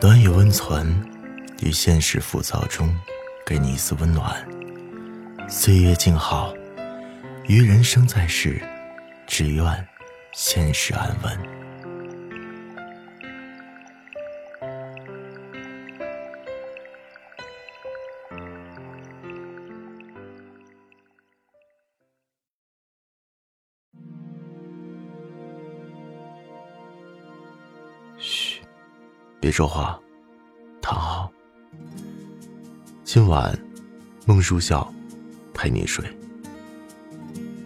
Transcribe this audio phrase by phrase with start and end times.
[0.00, 0.94] 暖与温存，
[1.60, 2.94] 于现实浮躁中，
[3.46, 4.46] 给你一丝温暖。
[5.48, 6.52] 岁月静好，
[7.46, 8.62] 于人生在世，
[9.26, 9.88] 只愿
[10.32, 11.59] 现实安稳。
[29.40, 29.98] 别说话，
[30.82, 31.32] 躺好。
[33.04, 33.58] 今晚，
[34.26, 34.92] 孟书笑
[35.54, 36.04] 陪你睡。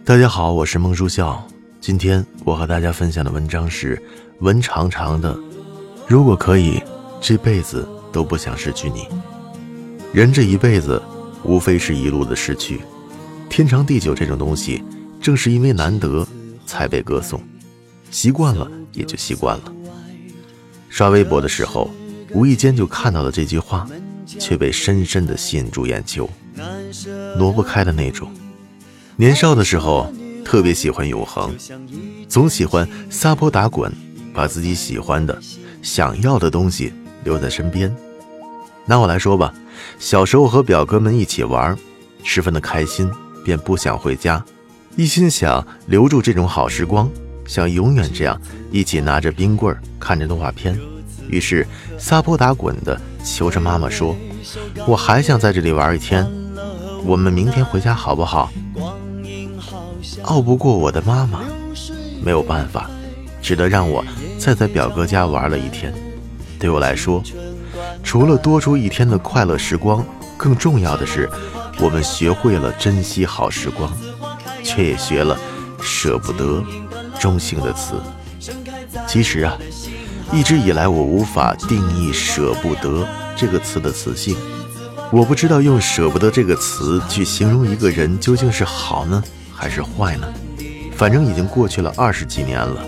[0.05, 1.45] 大家好，我是孟书笑。
[1.81, 4.01] 今天我和大家分享的文章是
[4.39, 5.37] 文长长的。
[6.07, 6.81] 如果可以，
[7.19, 9.09] 这辈子都不想失去你。
[10.13, 11.01] 人这一辈子，
[11.43, 12.79] 无非是一路的失去。
[13.49, 14.81] 天长地久这种东西，
[15.19, 16.25] 正是因为难得，
[16.65, 17.43] 才被歌颂。
[18.11, 19.74] 习惯了，也就习惯了。
[20.95, 21.91] 刷微博的时候，
[22.31, 23.85] 无意间就看到了这句话，
[24.39, 26.29] 却被深深的吸引住眼球，
[27.37, 28.31] 挪不开的那种。
[29.17, 30.09] 年少的时候
[30.45, 31.53] 特别喜欢永恒，
[32.29, 33.91] 总喜欢撒泼打滚，
[34.33, 35.37] 把自己喜欢的、
[35.81, 36.93] 想要的东西
[37.25, 37.93] 留在身边。
[38.85, 39.53] 拿我来说吧，
[39.99, 41.77] 小时候和表哥们一起玩，
[42.23, 43.11] 十分的开心，
[43.43, 44.41] 便不想回家，
[44.95, 47.11] 一心想留住这种好时光。
[47.45, 48.39] 像永远这样
[48.71, 50.77] 一起拿着冰棍看着动画片，
[51.27, 51.65] 于是
[51.97, 54.15] 撒泼打滚的求着妈妈说
[54.87, 56.27] ：“我还想在这里玩一天，
[57.05, 58.51] 我们明天回家好不好？”
[60.23, 61.41] 拗不过我的妈妈，
[62.23, 62.89] 没有办法，
[63.41, 64.03] 只得让我
[64.39, 65.93] 再在表哥家玩了一天。
[66.59, 67.21] 对我来说，
[68.03, 70.05] 除了多出一天的快乐时光，
[70.37, 71.29] 更重要的是，
[71.79, 73.91] 我们学会了珍惜好时光，
[74.63, 75.37] 却也学了
[75.81, 76.63] 舍不得。
[77.19, 77.95] 中性的词，
[79.07, 79.57] 其实啊，
[80.31, 84.35] 一直以来我无法定义“舍不得”这个词的词性。
[85.11, 89.23] 我不知道用“舍不得”这个词去形容一个人究竟是好呢，
[89.53, 90.27] 还是坏呢？
[90.95, 92.85] 反正已经过去了二十几年了。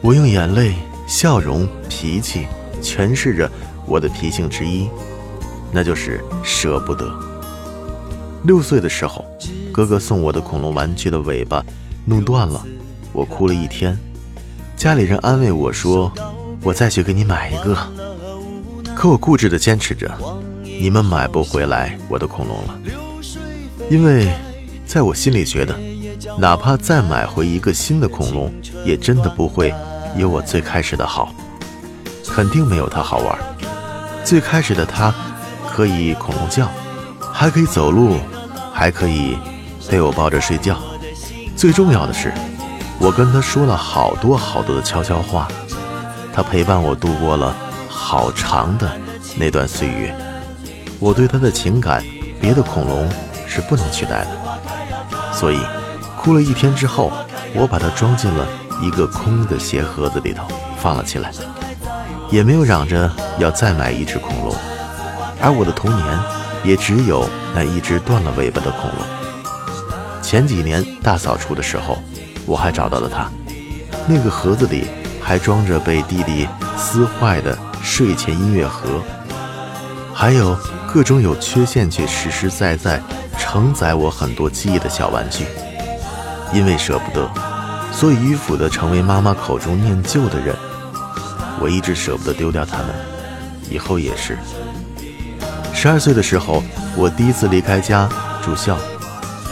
[0.00, 0.74] 我用眼泪、
[1.06, 2.46] 笑容、脾气
[2.82, 3.50] 诠释着
[3.86, 4.88] 我的脾性之一，
[5.72, 7.12] 那就是舍不得。
[8.44, 9.24] 六岁的时候，
[9.72, 11.64] 哥哥送我的恐龙玩具的尾巴
[12.04, 12.64] 弄断了。
[13.12, 13.98] 我哭了一天，
[14.76, 16.12] 家里人安慰我说
[16.62, 17.76] ：“我再去给你买一个。”
[18.94, 20.10] 可我固执地坚持着
[20.62, 22.78] ：“你们买不回来我的恐龙了，
[23.90, 24.32] 因为
[24.86, 25.74] 在我心里觉得，
[26.38, 28.52] 哪怕再买回一个新的恐龙，
[28.84, 29.74] 也真的不会
[30.16, 31.34] 有我最开始的好，
[32.28, 33.38] 肯定没有它好玩。
[34.24, 35.14] 最开始的它
[35.68, 36.68] 可以恐龙叫，
[37.32, 38.16] 还可以走路，
[38.72, 39.36] 还可以
[39.88, 40.76] 被我抱着睡觉。
[41.56, 42.32] 最重要的是。”
[43.00, 45.46] 我跟他说了好多好多的悄悄话，
[46.32, 47.54] 他陪伴我度过了
[47.88, 48.90] 好长的
[49.36, 50.12] 那段岁月。
[50.98, 52.04] 我对他的情感，
[52.40, 53.08] 别的恐龙
[53.46, 55.32] 是不能取代的。
[55.32, 55.60] 所以，
[56.20, 57.12] 哭了一天之后，
[57.54, 58.44] 我把它装进了
[58.82, 60.48] 一个空的鞋盒子里头，
[60.80, 61.30] 放了起来，
[62.30, 64.52] 也没有嚷着要再买一只恐龙。
[65.40, 66.18] 而我的童年，
[66.64, 70.20] 也只有那一只断了尾巴的恐龙。
[70.20, 71.96] 前几年大扫除的时候。
[72.48, 73.28] 我还找到了它，
[74.06, 74.86] 那个盒子里
[75.22, 76.48] 还装着被弟弟
[76.78, 79.02] 撕坏的睡前音乐盒，
[80.14, 80.56] 还有
[80.90, 83.02] 各种有缺陷却实实在在
[83.38, 85.44] 承载我很多记忆的小玩具。
[86.54, 87.30] 因为舍不得，
[87.92, 90.56] 所以迂腐的成为妈妈口中念旧的人。
[91.60, 92.86] 我一直舍不得丢掉它们，
[93.68, 94.38] 以后也是。
[95.74, 96.62] 十二岁的时候，
[96.96, 98.08] 我第一次离开家
[98.42, 98.78] 住校，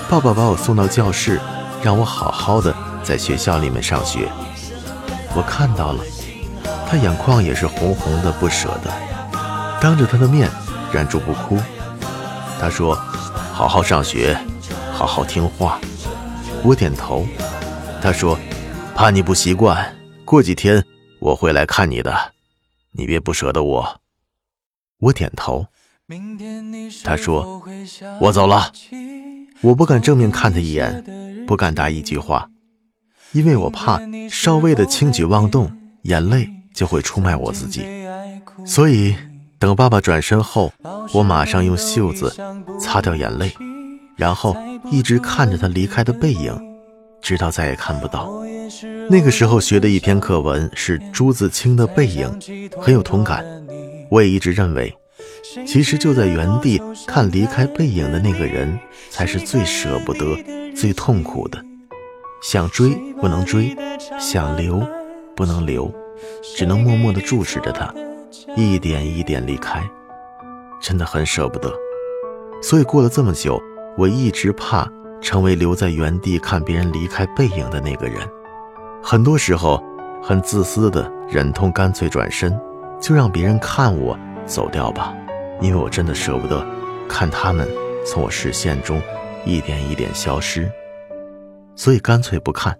[0.08, 1.38] 爸爸把我送到教室，
[1.82, 2.74] 让我好好的。
[3.06, 4.28] 在学校里面上学，
[5.36, 6.04] 我看到了，
[6.88, 8.92] 他眼眶也是红红的，不舍得。
[9.80, 10.50] 当着他的面
[10.92, 11.56] 忍住不哭。
[12.58, 12.96] 他说
[13.54, 14.36] ：“好好上学，
[14.92, 15.78] 好好听话。”
[16.64, 17.24] 我点头。
[18.02, 18.36] 他说
[18.96, 19.94] ：“怕你不习惯，
[20.24, 20.84] 过几天
[21.20, 22.32] 我会来看你的，
[22.90, 24.00] 你别不舍得我。”
[24.98, 25.66] 我点头。
[27.04, 27.62] 他说
[28.20, 28.72] ：“我走了。”
[29.62, 31.04] 我不敢正面看他一眼，
[31.46, 32.48] 不敢答一句话。
[33.36, 34.00] 因为我怕
[34.30, 35.70] 稍微的轻举妄动，
[36.04, 37.84] 眼泪就会出卖我自己，
[38.64, 39.14] 所以
[39.58, 40.72] 等爸爸转身后，
[41.12, 42.34] 我马上用袖子
[42.80, 43.52] 擦掉眼泪，
[44.16, 44.56] 然后
[44.90, 46.58] 一直看着他离开的背影，
[47.20, 48.32] 直到再也看不到。
[49.10, 52.26] 那个时候学的一篇课文是朱自清的《背影》，
[52.80, 53.44] 很有同感。
[54.10, 54.96] 我也一直认为，
[55.66, 58.78] 其实就在原地看离开背影的那个人，
[59.10, 60.24] 才是最舍不得、
[60.74, 61.62] 最痛苦的。
[62.42, 62.90] 想追
[63.20, 63.74] 不能追，
[64.18, 64.80] 想留
[65.34, 65.92] 不能留，
[66.56, 67.92] 只能默默地注视着他，
[68.56, 69.82] 一点一点离开，
[70.80, 71.72] 真的很舍不得。
[72.62, 73.60] 所以过了这么久，
[73.96, 74.88] 我一直怕
[75.20, 78.20] 成为留在原地看别人离开背影的那个人。
[79.02, 79.82] 很多时候，
[80.22, 82.58] 很自私的忍痛干脆转身，
[83.00, 85.14] 就让别人看我走掉吧，
[85.60, 86.64] 因为我真的舍不得
[87.08, 87.68] 看他们
[88.04, 89.00] 从我视线中
[89.44, 90.70] 一点一点消失，
[91.76, 92.76] 所以干脆不看。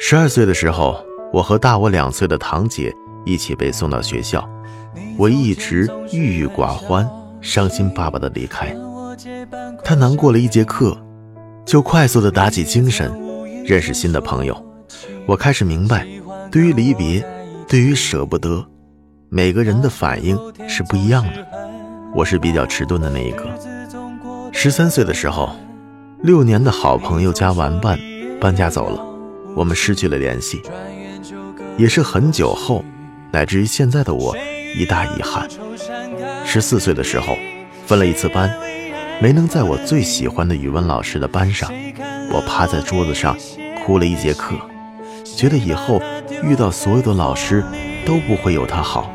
[0.00, 2.92] 十二岁的时候，我和大我两岁的堂姐
[3.24, 4.48] 一起被送到学校，
[5.16, 7.08] 我一直郁郁寡欢。
[7.42, 8.72] 伤心巴巴的离开，
[9.82, 10.96] 他难过了一节课，
[11.66, 13.12] 就快速的打起精神，
[13.66, 14.56] 认识新的朋友。
[15.26, 16.06] 我开始明白，
[16.52, 17.20] 对于离别，
[17.66, 18.64] 对于舍不得，
[19.28, 21.44] 每个人的反应是不一样的。
[22.14, 23.44] 我是比较迟钝的那一个。
[24.52, 25.50] 十三岁的时候，
[26.22, 27.98] 六年的好朋友加玩伴
[28.40, 29.04] 搬家走了，
[29.56, 30.62] 我们失去了联系，
[31.76, 32.84] 也是很久后，
[33.32, 34.36] 乃至于现在的我，
[34.76, 35.48] 一大遗憾。
[36.44, 37.36] 十四岁的时候，
[37.86, 38.48] 分了一次班，
[39.20, 41.68] 没能在我最喜欢的语文老师的班上。
[42.30, 43.36] 我趴在桌子上
[43.84, 44.54] 哭了一节课，
[45.24, 46.00] 觉得以后
[46.44, 47.64] 遇到所有的老师
[48.06, 49.10] 都不会有他好。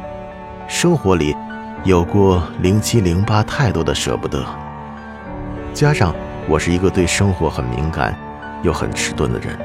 [0.68, 1.34] 生活里
[1.86, 4.46] 有过零七零八太多的舍不得，
[5.74, 6.14] 加上
[6.50, 8.18] 我是一个对生活很敏感
[8.64, 9.58] 又很迟钝的人，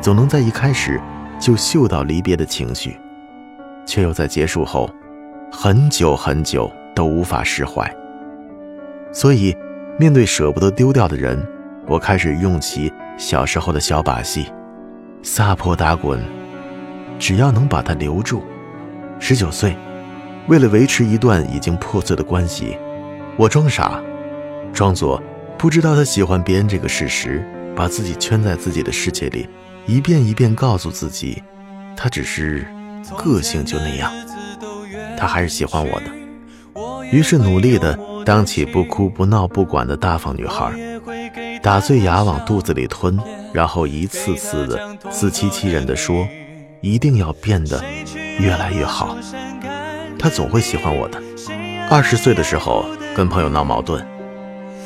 [0.00, 0.98] 总能在一开始
[1.38, 2.98] 就嗅到离别的情绪，
[3.84, 4.88] 却又在结束后。
[5.52, 7.88] 很久很久都无法释怀，
[9.12, 9.56] 所以
[9.98, 11.46] 面对舍不得丢掉的人，
[11.86, 14.50] 我开始用起小时候的小把戏，
[15.22, 16.20] 撒泼打滚，
[17.18, 18.42] 只要能把他留住。
[19.18, 19.76] 十九岁，
[20.48, 22.76] 为了维持一段已经破碎的关系，
[23.36, 24.02] 我装傻，
[24.72, 25.22] 装作
[25.58, 27.44] 不知道他喜欢别人这个事实，
[27.74, 29.48] 把自己圈在自己的世界里，
[29.86, 31.42] 一遍一遍告诉自己，
[31.96, 32.66] 他只是
[33.16, 34.12] 个性就那样。
[35.16, 36.06] 他还是喜欢我的，
[37.10, 40.72] 于是努力的当起不哭不闹不管的大方女孩，
[41.62, 43.18] 打碎牙往肚子里吞，
[43.52, 46.28] 然后一次次的自欺欺人的说，
[46.82, 47.82] 一定要变得
[48.38, 49.16] 越来越好。
[50.18, 51.22] 他总会喜欢我的。
[51.88, 54.06] 二十岁的时候跟朋友闹矛盾，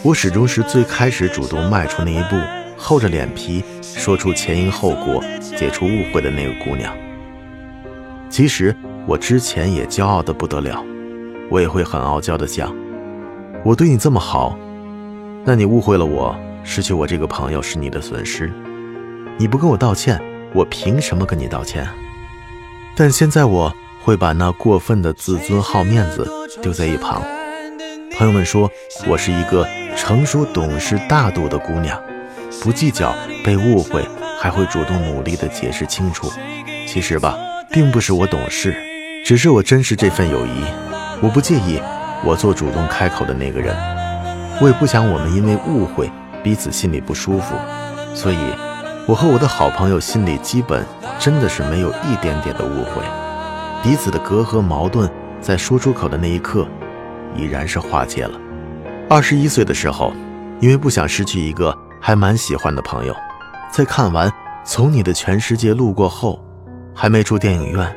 [0.03, 2.37] 我始终是最开始主动迈出那一步，
[2.77, 6.95] 厚着脸皮说出前因后果，解除误会的那个姑娘。
[8.29, 8.75] 其实。
[9.07, 10.85] 我之前也骄傲的不得了，
[11.49, 12.73] 我也会很傲娇的讲，
[13.65, 14.57] 我对你这么好，
[15.43, 18.53] 那你误会了我，失去我这个朋友是你的损失，
[19.39, 20.21] 你不跟我道歉，
[20.53, 21.89] 我凭什么跟你道歉？
[22.95, 26.31] 但现在我会把那过分的自尊好面子
[26.63, 27.23] 丢在一旁。
[28.21, 28.71] 朋友们说
[29.09, 31.99] 我是一个成熟懂事大度的姑娘，
[32.63, 34.07] 不计较被误会，
[34.39, 36.31] 还会主动努力的解释清楚。
[36.87, 37.39] 其实吧，
[37.71, 38.77] 并不是我懂事。
[39.25, 40.65] 只是我珍视这份友谊，
[41.23, 41.81] 我不介意
[42.23, 43.75] 我做主动开口的那个人，
[44.61, 46.11] 我也不想我们因为误会
[46.43, 47.55] 彼此心里不舒服，
[48.15, 48.37] 所以
[49.07, 50.85] 我和我的好朋友心里基本
[51.19, 53.03] 真的是没有一点点的误会，
[53.83, 56.69] 彼此的隔阂矛盾在说出口的那一刻，
[57.35, 58.41] 已然是化解了。
[59.09, 60.13] 二十一岁的时候，
[60.61, 63.17] 因为不想失去一个还蛮喜欢的朋友，
[63.73, 64.29] 在看完
[64.65, 66.43] 《从你的全世界路过》后，
[66.95, 67.97] 还没出电影院。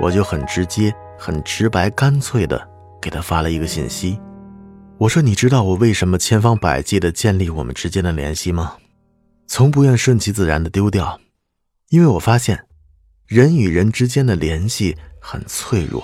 [0.00, 2.66] 我就很直接、很直白、干脆的
[3.02, 4.18] 给他发了一个信息，
[4.96, 8.76] 我说：“你知道我为什么千方百计的建立我们之间的联系吗？
[9.46, 11.20] 从不愿顺其自然的丢掉，
[11.90, 12.64] 因为我发现，
[13.26, 16.02] 人与人之间的联系很脆弱，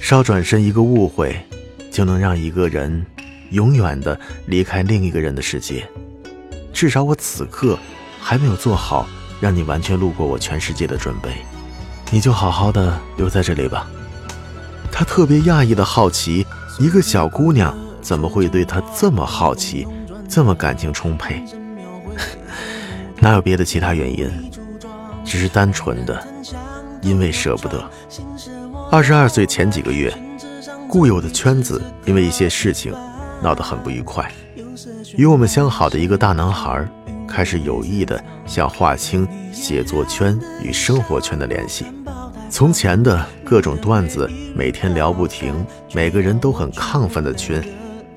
[0.00, 1.36] 稍转身一个误会，
[1.90, 3.04] 就能让一个人
[3.50, 5.86] 永远的离开另一个人的世界。
[6.72, 7.78] 至少我此刻
[8.20, 9.08] 还没有做好
[9.40, 11.30] 让你完全路过我全世界的准备。”
[12.12, 13.88] 你就好好的留在这里吧。
[14.90, 16.44] 他特别讶异的好奇，
[16.80, 17.72] 一个小姑娘
[18.02, 19.86] 怎么会对他这么好奇，
[20.28, 21.40] 这么感情充沛？
[23.20, 24.28] 哪有别的其他原因？
[25.24, 26.20] 只是单纯的，
[27.00, 27.88] 因为舍不得。
[28.92, 30.12] 二十二岁前几个月，
[30.88, 32.92] 固有的圈子因为一些事情
[33.40, 34.28] 闹得很不愉快，
[35.16, 36.84] 与我们相好的一个大男孩。
[37.28, 41.86] 开始有意的想划清写作圈与生活圈的联系。
[42.50, 47.62] 从前的各种段子每天聊不停，每个人都很亢奋的群，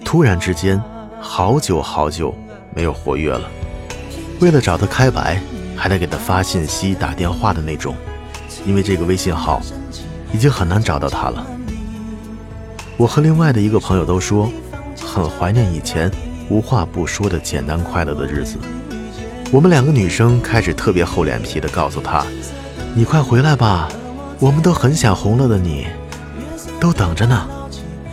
[0.04, 0.82] 突然之间
[1.22, 2.34] 好久好久
[2.74, 3.48] 没有活跃了。
[4.40, 5.40] 为了找他开白，
[5.76, 7.96] 还得给他发信息、打电话的那种，
[8.66, 9.62] 因为这个微信号
[10.34, 11.46] 已经很难找到他了。
[12.98, 14.52] 我和另外的一个朋友都说，
[15.02, 16.12] 很怀念以前
[16.50, 18.58] 无话不说的简单快乐的日子。
[19.52, 22.26] 我们两个女生开始特别厚脸皮的告诉他
[22.96, 23.88] ：“你快回来吧，
[24.40, 25.88] 我们都很想红了的你，
[26.80, 27.48] 都等着呢。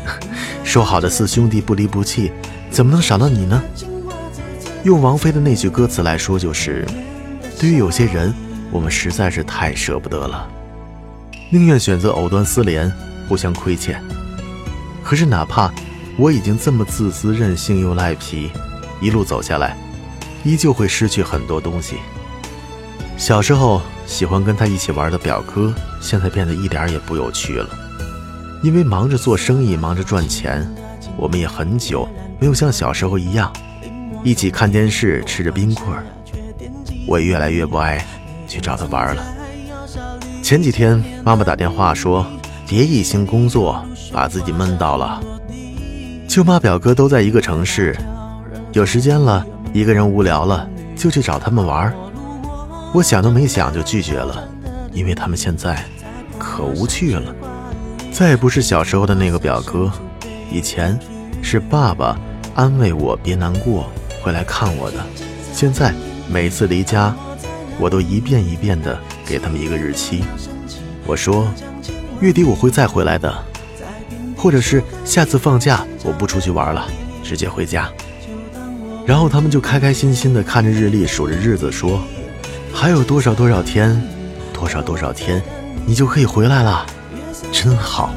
[0.62, 2.30] 说好的四兄弟不离不弃，
[2.70, 3.62] 怎么能少了你呢？
[4.84, 6.86] 用王菲的那句歌词来说，就是：
[7.58, 8.34] 对于有些人，
[8.70, 10.48] 我们实在是太舍不得了，
[11.52, 12.88] 宁愿选择藕断丝连，
[13.28, 14.00] 互相亏欠。
[15.02, 15.68] 可是哪怕
[16.16, 18.52] 我已经这么自私、任性又赖皮，
[19.00, 19.76] 一路走下来，
[20.44, 21.96] 依旧会失去很多东西。
[23.16, 27.68] 小时候喜欢跟他一起玩的表哥，现在变得一点也不有趣了。
[28.62, 30.64] 因为忙着做生意，忙着赚钱，
[31.16, 33.52] 我们也很久没有像小时候一样，
[34.22, 36.06] 一起看电视，吃着冰棍儿。
[37.08, 38.06] 我越来越不爱
[38.46, 39.39] 去找他玩了。
[40.50, 42.26] 前几天妈妈打电话说，
[42.66, 43.80] 别一心工作，
[44.12, 45.22] 把自己闷到了。
[46.26, 47.96] 舅妈表哥都在一个城市，
[48.72, 51.94] 有时间了，一个人无聊了，就去找他们玩。
[52.92, 54.42] 我想都没想就拒绝了，
[54.92, 55.84] 因为他们现在
[56.36, 57.32] 可无趣了，
[58.10, 59.88] 再也不是小时候的那个表哥。
[60.50, 60.98] 以前
[61.40, 62.18] 是爸爸
[62.56, 63.88] 安慰我别难过，
[64.20, 64.96] 会来看我的。
[65.52, 65.94] 现在
[66.28, 67.14] 每次离家，
[67.78, 68.98] 我都一遍一遍的
[69.30, 70.24] 给他们一个日期。
[71.06, 71.46] 我说
[72.20, 73.32] 月底我会再回来的，
[74.36, 76.88] 或者是下次放假我不出去玩了，
[77.22, 77.88] 直接回家。
[79.06, 82.00] 然后他们就开开心心的看着日历，数着日子，说。
[82.72, 84.00] 还有多少多少天，
[84.52, 85.42] 多少多少天，
[85.84, 86.86] 你就可以回来了，
[87.52, 88.14] 真好。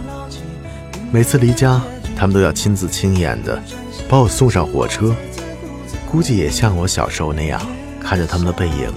[1.12, 1.82] 每次离家，
[2.15, 3.62] 他们都要亲自亲眼的
[4.08, 5.15] 把我送上火车，
[6.10, 7.60] 估计也像我小时候那样，
[8.00, 8.93] 看着他们的背影，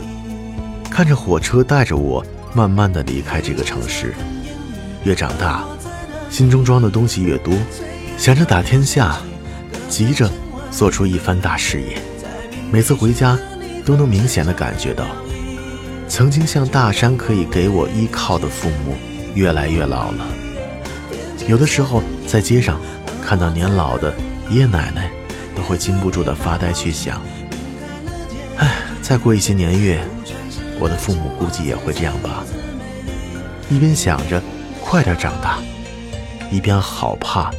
[0.97, 2.25] 看着火车带着我
[2.55, 4.15] 慢慢的离开这个城市。
[5.05, 5.63] 越长大，
[6.31, 7.53] 心中装的东西越多，
[8.17, 9.19] 想着打天下，
[9.91, 10.27] 急着
[10.71, 11.99] 做出一番大事业。
[12.73, 13.39] 每次回家，
[13.85, 15.05] 都能明显的感觉到。
[16.09, 18.95] 曾经像大山可以给我依靠的父母，
[19.35, 20.27] 越来越老了。
[21.47, 22.81] 有的时候在街上
[23.23, 24.15] 看到年老的
[24.49, 25.11] 爷爷奶奶，
[25.55, 27.21] 都会禁不住的发呆去想：
[28.57, 30.01] 唉，再过一些年月，
[30.79, 32.45] 我的父母估计也会这样吧。
[33.69, 34.43] 一边想着
[34.81, 35.59] 快点长大，
[36.51, 37.51] 一边好怕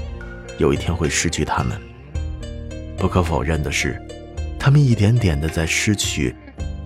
[0.57, 1.79] 有一天会失去他们。
[2.97, 4.01] 不可否认的是，
[4.59, 6.35] 他们一点点的在失去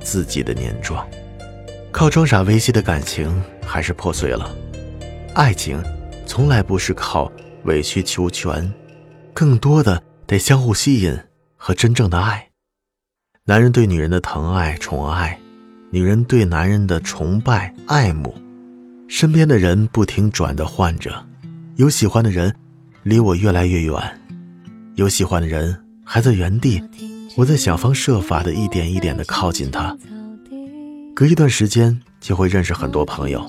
[0.02, 1.08] 自己的年壮。
[1.92, 4.50] 靠装傻维系的感情还是破碎了。
[5.36, 5.84] 爱情
[6.26, 7.32] 从来不是靠
[7.66, 8.74] 委曲求全，
[9.34, 11.18] 更多的得相互吸引
[11.56, 12.50] 和真正的爱。
[13.46, 15.40] 男人对女人的疼爱宠爱，
[15.94, 18.34] 女人对男人的崇拜爱慕，
[19.10, 21.14] 身边的人不停转的换着，
[21.76, 22.56] 有喜欢的人
[23.04, 23.94] 离我越来越远，
[24.96, 26.82] 有喜欢的人还在原地，
[27.36, 29.98] 我在想方设法的一点一点的靠近他。
[31.14, 33.46] 隔一段时间就会认识很多朋友，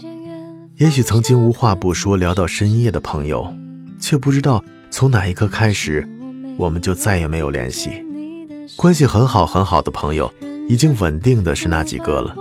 [0.79, 3.55] 也许曾经无话不说聊到深夜的朋友，
[4.01, 6.05] 却不知道从哪一刻开始，
[6.59, 8.05] 我们就再也没有联系。
[8.77, 10.33] 关系很好很好的朋友，
[10.69, 12.37] 已经稳定的是那几个了。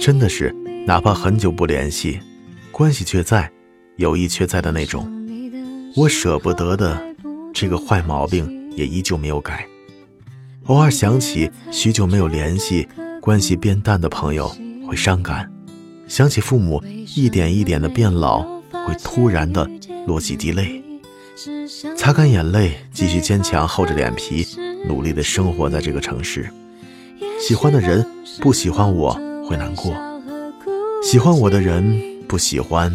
[0.00, 0.54] 真的是，
[0.86, 2.20] 哪怕很久不联系，
[2.70, 3.50] 关系却在，
[3.96, 5.10] 友谊却在的那种。
[5.96, 7.00] 我舍不得的
[7.52, 9.66] 这个坏毛病也依旧没有改。
[10.66, 12.88] 偶尔想起许久没有联系。
[13.20, 14.50] 关系变淡的朋友
[14.88, 15.46] 会伤感，
[16.08, 16.82] 想起父母
[17.14, 18.40] 一点一点的变老，
[18.86, 19.70] 会突然的
[20.06, 20.82] 落几滴泪，
[21.94, 24.46] 擦干眼泪，继续坚强，厚着脸皮，
[24.86, 26.48] 努力的生活在这个城市。
[27.40, 28.04] 喜欢的人
[28.40, 29.12] 不喜欢我
[29.48, 29.94] 会难过，
[31.02, 32.94] 喜欢我的人不喜欢，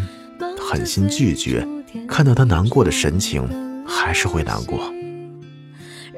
[0.58, 1.66] 狠心拒绝，
[2.08, 3.48] 看到他难过的神情，
[3.86, 4.80] 还是会难过，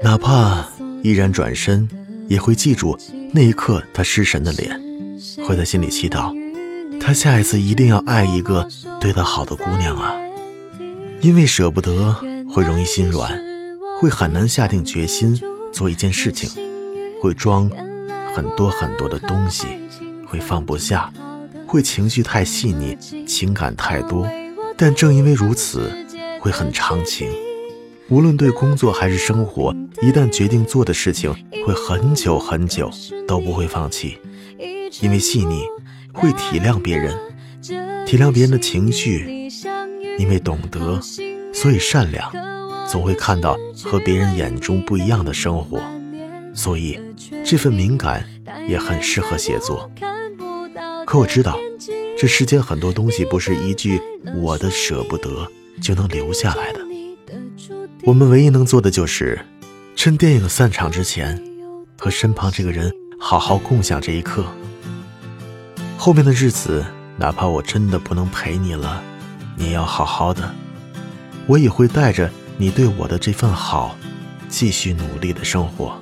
[0.03, 0.67] 哪怕
[1.03, 1.89] 依然转身。
[2.29, 2.95] 也会记住
[3.33, 4.79] 那一刻他失神的脸，
[5.47, 6.31] 会在心里祈祷，
[7.01, 8.69] 他下一次一定要爱一个
[9.01, 10.15] 对他好的姑娘啊！
[11.23, 12.15] 因为舍不得，
[12.53, 13.33] 会容易心软，
[13.99, 15.41] 会很难下定决心
[15.73, 16.51] 做一件事情，
[17.21, 17.71] 会装
[18.35, 19.67] 很多很多的东西，
[20.27, 21.13] 会放不下，
[21.67, 22.97] 会情绪太细腻，
[23.27, 24.29] 情感太多。
[24.77, 25.91] 但正因为如此，
[26.41, 27.31] 会很长情。
[28.09, 31.35] 无论对工作还是生活，一旦决定做的事情，
[31.67, 32.91] 会很久很久
[33.27, 34.19] 都不会放弃。
[35.01, 35.63] 因为细腻，
[36.13, 37.15] 会体谅别人，
[38.07, 39.27] 体谅别人的情绪；
[40.19, 40.99] 因为懂得，
[41.53, 42.33] 所以善良，
[42.89, 45.81] 总会看到和别人眼中不一样的生活。
[46.55, 46.99] 所以，
[47.45, 48.27] 这份敏感
[48.67, 49.91] 也很适合写作。
[51.07, 51.57] 可我知道，
[52.19, 54.01] 这世间很多东西不是一句
[54.37, 55.47] “我的舍不得”
[55.81, 56.81] 就能留下来的。
[58.05, 59.39] 我们唯一能做的就是，
[59.95, 61.41] 趁电影散场之前，
[61.99, 64.45] 和身旁这个人好好共享这一刻。
[65.97, 66.85] 后面的日子
[67.17, 69.03] 哪怕我真的不能陪你了，
[69.57, 70.55] 你也要好好的。
[71.47, 73.95] 我也会带着你对我的这份好，
[74.49, 75.97] 继续努力的生活。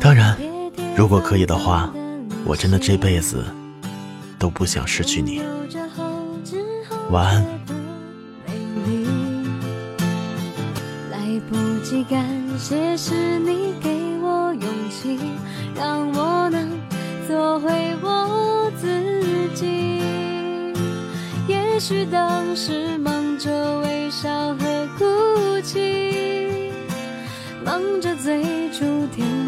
[0.00, 0.38] 当然，
[0.96, 1.92] 如果可以的话，
[2.44, 3.44] 我真的这辈子
[4.38, 5.42] 都不想失去你。
[7.10, 7.44] 晚安。
[11.10, 11.18] 来
[11.50, 12.24] 不及感
[12.56, 13.90] 谢，是你给
[14.22, 15.18] 我勇气，
[15.74, 16.70] 让我能
[17.26, 18.86] 做回我自
[19.56, 20.00] 己。
[21.48, 22.85] 也许当时
[28.26, 28.42] 最
[28.72, 29.45] 初点